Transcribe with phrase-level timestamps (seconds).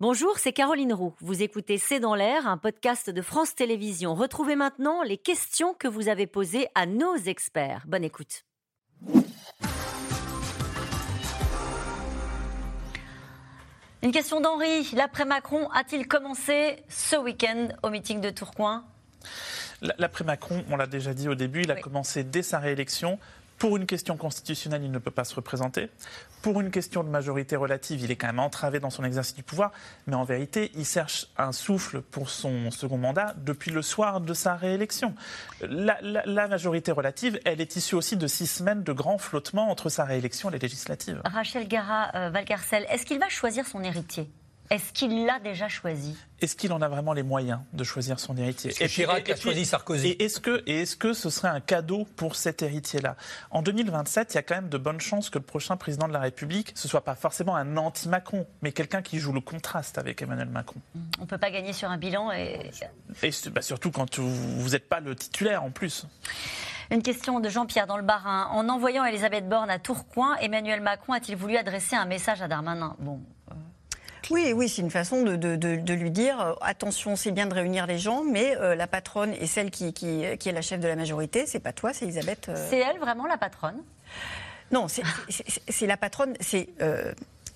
[0.00, 1.12] Bonjour, c'est Caroline Roux.
[1.18, 4.14] Vous écoutez C'est dans l'air, un podcast de France Télévisions.
[4.14, 7.82] Retrouvez maintenant les questions que vous avez posées à nos experts.
[7.88, 8.44] Bonne écoute.
[14.04, 14.88] Une question d'Henri.
[14.94, 18.84] L'après-Macron a-t-il commencé ce week-end au meeting de Tourcoing?
[19.82, 23.18] L'après-Macron, on l'a déjà dit au début, il a commencé dès sa réélection
[23.58, 25.90] pour une question constitutionnelle, il ne peut pas se représenter.
[26.42, 29.42] Pour une question de majorité relative, il est quand même entravé dans son exercice du
[29.42, 29.72] pouvoir.
[30.06, 34.32] Mais en vérité, il cherche un souffle pour son second mandat depuis le soir de
[34.34, 35.14] sa réélection.
[35.60, 40.04] La, majorité relative, elle est issue aussi de six semaines de grands flottements entre sa
[40.04, 41.20] réélection et les législatives.
[41.24, 44.30] Rachel Gara-Valcarcel, euh, est-ce qu'il va choisir son héritier?
[44.70, 46.16] Est-ce qu'il l'a déjà choisi?
[46.40, 48.72] Est-ce qu'il en a vraiment les moyens de choisir son héritier?
[48.80, 50.08] Et Chirac a choisi Sarkozy.
[50.08, 53.16] Et est-ce que, est que ce serait un cadeau pour cet héritier-là?
[53.50, 56.12] En 2027, il y a quand même de bonnes chances que le prochain président de
[56.12, 60.22] la République, ce soit pas forcément un anti-Macron, mais quelqu'un qui joue le contraste avec
[60.22, 60.80] Emmanuel Macron.
[61.18, 62.70] On ne peut pas gagner sur un bilan et...
[63.22, 66.06] et bah, surtout quand vous n'êtes pas le titulaire en plus.
[66.90, 68.46] Une question de Jean-Pierre dans le Barin.
[68.50, 72.96] En envoyant Elisabeth Borne à Tourcoing, Emmanuel Macron a-t-il voulu adresser un message à Darmanin?
[72.98, 73.20] Bon,
[74.30, 77.98] oui, oui, c'est une façon de, lui dire euh, attention, c'est bien de réunir les
[77.98, 81.60] gens, mais euh, la patronne est celle qui, est la chef de la majorité, c'est
[81.60, 82.48] pas toi, c'est Elisabeth.
[82.48, 82.66] Euh.
[82.70, 83.82] C'est elle vraiment la patronne?
[84.70, 86.68] Non, c'est la patronne, c'est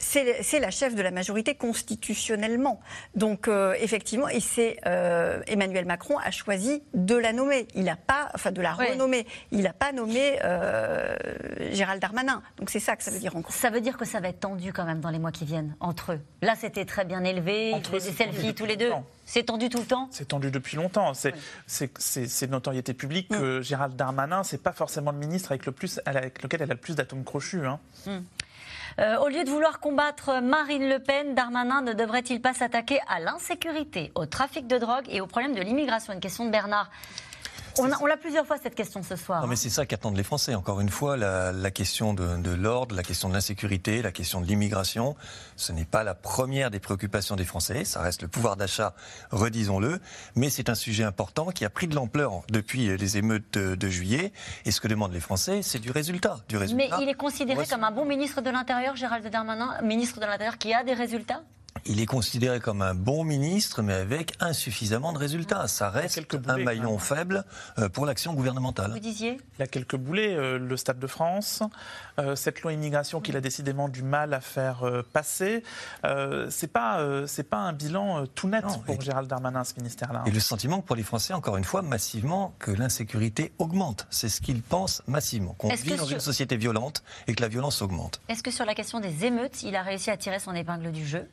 [0.03, 2.81] c'est la chef de la majorité constitutionnellement.
[3.15, 7.67] Donc euh, effectivement, et c'est euh, Emmanuel Macron a choisi de la nommer.
[7.75, 9.27] Il n'a pas, enfin de la renommer.
[9.51, 11.15] Il n'a pas nommé euh,
[11.73, 12.43] Gérald Darmanin.
[12.59, 13.53] Donc c'est ça que ça veut dire encore.
[13.53, 15.77] Ça veut dire que ça va être tendu quand même dans les mois qui viennent
[15.81, 16.21] entre eux.
[16.43, 17.73] Là, c'était très bien élevé.
[17.73, 18.91] Entre des selfies tous les deux.
[19.25, 20.09] C'est tendu tout le temps?
[20.11, 21.13] C'est tendu depuis longtemps.
[21.15, 23.39] C'est notoriété publique mm.
[23.39, 26.75] que Gérald Darmanin, c'est pas forcément le ministre avec, le plus, avec lequel elle a
[26.75, 27.65] le plus d'atomes crochus.
[27.65, 27.79] Hein.
[28.07, 28.19] Mm.
[28.99, 33.21] Euh, au lieu de vouloir combattre Marine Le Pen, Darmanin ne devrait-il pas s'attaquer à
[33.21, 36.13] l'insécurité, au trafic de drogue et au problème de l'immigration?
[36.13, 36.91] Une question de Bernard.
[37.79, 39.41] On l'a plusieurs fois cette question ce soir.
[39.43, 40.55] Non, mais c'est ça qu'attendent les Français.
[40.55, 45.17] Encore une fois, la, question de, l'ordre, la question de l'insécurité, la question de l'immigration,
[45.57, 47.85] ce n'est pas la première des préoccupations des Français.
[47.85, 48.95] Ça reste le pouvoir d'achat,
[49.31, 50.01] redisons-le.
[50.37, 54.33] Mais c'est un sujet important qui a pris de l'ampleur depuis les émeutes de, juillet.
[54.65, 56.97] Et ce que demandent les Français, c'est du résultat, du résultat.
[56.97, 60.59] Mais il est considéré comme un bon ministre de l'Intérieur, Gérald Darmanin, ministre de l'Intérieur
[60.59, 61.43] qui a des résultats?
[61.85, 65.67] Il est considéré comme un bon ministre, mais avec insuffisamment de résultats.
[65.67, 67.45] Ça reste un maillon faible
[67.79, 68.93] euh, pour l'action gouvernementale.
[68.93, 70.35] Vous disiez Il y a quelques boulets.
[70.35, 71.63] Euh, le Stade de France,
[72.19, 74.83] euh, cette loi immigration qu'il a décidément du mal à faire
[75.13, 75.63] passer.
[76.51, 80.25] c'est pas c'est pas un bilan tout net pour Gérald Darmanin, ce ministère-là.
[80.27, 84.07] Et le sentiment que pour les Français, encore une fois, massivement, que l'insécurité augmente.
[84.11, 85.55] C'est ce qu'ils pensent massivement.
[85.55, 88.21] Qu'on vit dans une société violente et que la violence augmente.
[88.29, 91.07] Est-ce que sur la question des émeutes, il a réussi à tirer son épingle du
[91.07, 91.29] jeu?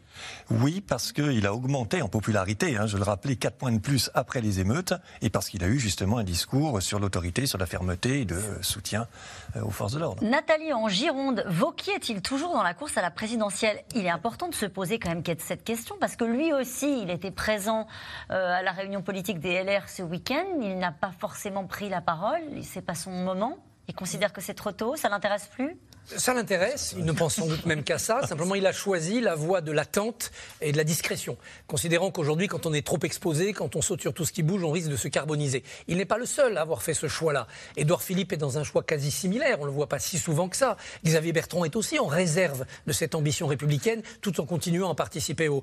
[0.52, 4.10] Oui, parce qu'il a augmenté en popularité, hein, je le rappelais, 4 points de plus
[4.14, 7.66] après les émeutes, et parce qu'il a eu justement un discours sur l'autorité, sur la
[7.66, 9.08] fermeté et de soutien
[9.56, 10.24] euh, aux forces de l'ordre.
[10.24, 13.84] Nathalie, en Gironde, Vauquier est-il toujours dans la course à la présidentielle?
[13.96, 17.10] Il est important de se poser quand même cette question, parce que lui aussi, il
[17.10, 17.88] était présent
[18.32, 22.02] euh, à la réunion politique des LR ce week-end, il n'a pas forcément pris la
[22.02, 23.58] parole, c'est pas son moment.
[23.88, 25.76] Il considère que c'est trop tôt, ça l'intéresse plus?
[26.18, 28.26] Ça l'intéresse, il ne pense sans doute même qu'à ça.
[28.26, 30.32] Simplement, il a choisi la voie de l'attente
[30.62, 31.38] et de la discrétion,
[31.68, 34.64] considérant qu'aujourd'hui, quand on est trop exposé, quand on saute sur tout ce qui bouge,
[34.64, 35.64] on risque de se carboniser.
[35.88, 37.48] Il n'est pas le seul à avoir fait ce choix-là.
[37.78, 40.50] Édouard Philippe est dans un choix quasi similaire, on ne le voit pas si souvent
[40.50, 40.78] que ça.
[41.06, 45.48] Xavier Bertrand est aussi en réserve de cette ambition républicaine, tout en continuant à participer
[45.48, 45.62] au,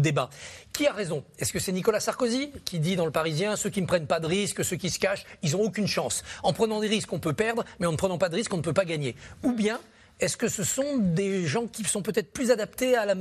[0.00, 0.30] débat.
[0.72, 1.24] Qui a raison?
[1.38, 4.20] Est-ce que c'est Nicolas Sarkozy qui dit dans le Parisien, ceux qui ne prennent pas
[4.20, 6.22] de risques, ceux qui se cachent, ils n'ont aucune chance.
[6.42, 8.58] En prenant des risques, on peut perdre, mais en ne prenant pas de risques, on
[8.58, 9.16] ne peut pas gagner.
[9.42, 9.80] Ou bien
[10.20, 13.14] est-ce que ce sont des gens qui sont peut-être plus adaptés à la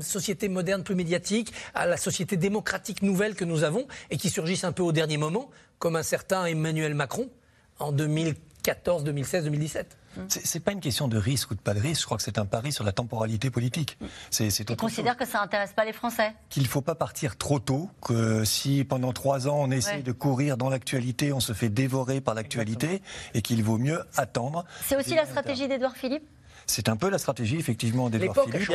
[0.00, 4.64] société moderne, plus médiatique, à la société démocratique nouvelle que nous avons et qui surgissent
[4.64, 7.30] un peu au dernier moment, comme un certain Emmanuel Macron
[7.78, 9.96] en 2014, 2016, 2017
[10.28, 12.02] c'est pas une question de risque ou de pas de risque.
[12.02, 13.98] Je crois que c'est un pari sur la temporalité politique.
[14.30, 17.58] C'est, tu considères que ça n'intéresse pas les Français Qu'il ne faut pas partir trop
[17.58, 17.88] tôt.
[18.02, 22.20] Que si pendant trois ans on essaie de courir dans l'actualité, on se fait dévorer
[22.20, 23.02] par l'actualité,
[23.34, 24.64] et qu'il vaut mieux attendre.
[24.84, 26.28] C'est aussi la stratégie d'Edouard Philippe?
[26.66, 28.72] C'est un peu la stratégie, effectivement, d'Edouard Philippe.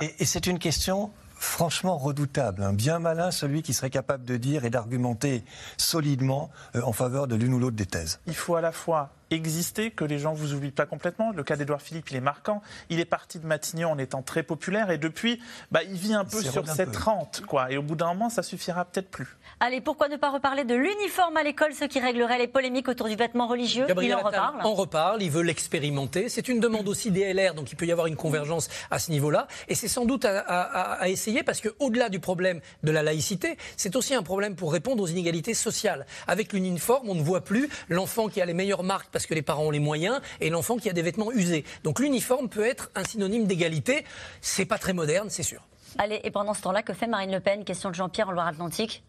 [0.00, 4.36] Et, et c'est une question franchement redoutable, un bien malin celui qui serait capable de
[4.36, 5.44] dire et d'argumenter
[5.76, 8.20] solidement euh, en faveur de l'une ou l'autre des thèses.
[8.26, 11.32] Il faut à la fois exister, que les gens vous oublient pas complètement.
[11.32, 12.62] Le cas d'Edouard Philippe, il est marquant.
[12.88, 15.40] Il est parti de Matignon en étant très populaire et depuis,
[15.70, 17.70] bah, il vit un peu sur cette rente, quoi.
[17.70, 19.36] Et au bout d'un moment, ça suffira peut-être plus.
[19.60, 23.08] Allez, pourquoi ne pas reparler de l'uniforme à l'école, ce qui réglerait les polémiques autour
[23.08, 23.86] du vêtement religieux?
[24.02, 24.56] Il en reparle.
[24.64, 26.28] On reparle, il veut l'expérimenter.
[26.28, 29.10] C'est une demande aussi des LR, donc il peut y avoir une convergence à ce
[29.10, 29.46] niveau-là.
[29.68, 34.14] Et c'est sans doute à, essayer parce qu'au-delà du problème de la laïcité, c'est aussi
[34.14, 36.06] un problème pour répondre aux inégalités sociales.
[36.26, 39.42] Avec l'uniforme, on ne voit plus l'enfant qui a les meilleures marques parce que les
[39.42, 41.64] parents ont les moyens et l'enfant qui a des vêtements usés.
[41.82, 44.04] Donc l'uniforme peut être un synonyme d'égalité.
[44.40, 45.62] C'est pas très moderne, c'est sûr.
[45.98, 47.64] Allez, et pendant ce temps-là, que fait Marine Le Pen?
[47.64, 49.04] Question de Jean-Pierre en Loire-Atlantique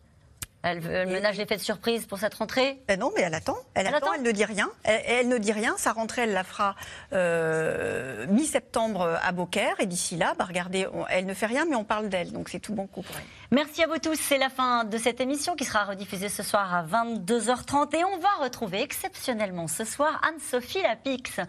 [0.65, 2.81] elle, elle ménage l'effet de surprise pour cette rentrée?
[2.87, 3.55] Ben Non, mais elle attend.
[3.75, 4.69] Elle, attend, elle ne dit rien.
[4.83, 5.75] Elle, ne dit rien.
[5.77, 6.75] Sa rentrée, elle la fera
[7.13, 9.75] euh, mi-septembre à Beaucaire.
[9.79, 12.31] Et d'ici là, bah, regardez, elle ne fait rien, mais on parle d'elle.
[12.31, 13.23] Donc c'est tout bon coup pour elle.
[13.51, 14.19] Merci à vous tous.
[14.19, 17.95] C'est la fin de cette émission qui sera rediffusée ce soir à 22h30.
[17.95, 21.39] Et on va retrouver exceptionnellement ce soir Anne-Sophie Lapix.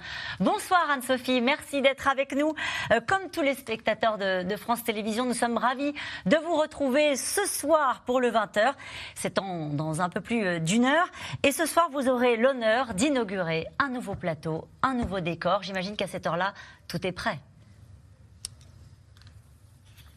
[0.41, 1.41] Bonsoir Anne-Sophie.
[1.41, 2.55] Merci d'être avec nous.
[2.93, 5.95] Euh, comme tous les spectateurs de, de France Télévisions, nous sommes ravis
[6.27, 8.75] de vous retrouver ce soir pour le 20h.
[9.15, 11.09] C'est dans un peu plus euh, d'une heure.
[11.43, 15.63] Et ce soir, vous aurez l'honneur d'inaugurer un nouveau plateau, un nouveau décor.
[15.63, 16.55] J'imagine qu'à cette heure-là,
[16.89, 17.39] tout est prêt.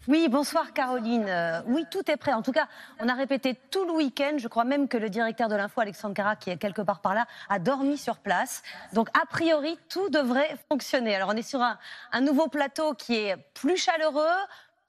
[0.09, 1.27] Oui, bonsoir Caroline.
[1.27, 2.33] Euh, oui, tout est prêt.
[2.33, 2.67] En tout cas,
[2.99, 4.37] on a répété tout le week-end.
[4.37, 7.13] Je crois même que le directeur de l'info, Alexandre Cara, qui est quelque part par
[7.13, 8.63] là, a dormi sur place.
[8.93, 11.15] Donc, a priori, tout devrait fonctionner.
[11.15, 14.25] Alors, on est sur un nouveau plateau qui est plus chaleureux,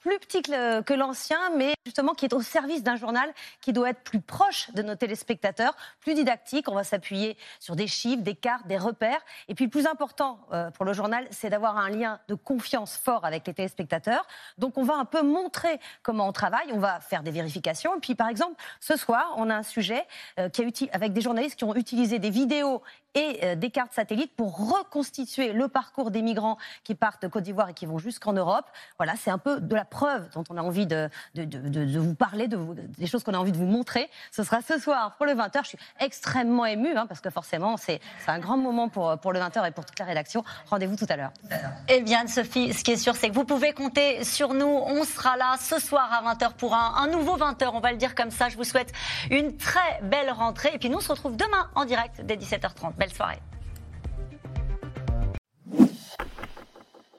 [0.00, 4.02] plus petit que l'ancien, mais justement qui est au service d'un journal qui doit être
[4.02, 6.68] plus proche de nos téléspectateurs, plus didactique.
[6.68, 9.20] On va s'appuyer sur des chiffres, des cartes, des repères.
[9.48, 13.24] Et puis plus important euh, pour le journal, c'est d'avoir un lien de confiance fort
[13.24, 14.26] avec les téléspectateurs.
[14.58, 17.96] Donc on va un peu montrer comment on travaille, on va faire des vérifications.
[17.96, 20.06] Et puis par exemple, ce soir, on a un sujet
[20.38, 22.82] euh, qui a avec des journalistes qui ont utilisé des vidéos
[23.14, 27.42] et euh, des cartes satellites pour reconstituer le parcours des migrants qui partent de Côte
[27.42, 28.66] d'Ivoire et qui vont jusqu'en Europe.
[28.98, 32.14] Voilà, c'est un peu de la preuve dont on a envie de, de, de, vous
[32.14, 32.58] parler, de
[32.98, 34.08] des choses qu'on a envie de vous montrer.
[34.30, 35.60] Ce sera ce soir pour le 20h.
[35.62, 39.40] Je suis extrêmement émue hein, parce que forcément, c'est un grand moment pour, pour le
[39.40, 40.44] 20h et pour toute la rédaction.
[40.68, 41.32] Rendez-vous tout à l'heure.
[41.88, 44.66] Eh bien, Sophie, ce qui est sûr, c'est que vous pouvez compter sur nous.
[44.66, 47.98] On sera là ce soir à 20h pour un, un nouveau 20h, on va le
[47.98, 48.48] dire comme ça.
[48.48, 48.92] Je vous souhaite
[49.30, 50.70] une très belle rentrée.
[50.74, 52.94] Et puis nous, on se retrouve demain en direct dès 17h30.
[52.96, 53.40] Belle soirée.